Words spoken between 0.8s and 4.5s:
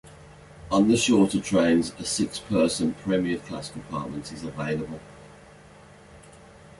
the shorter trains, a six-person Premier Class compartment is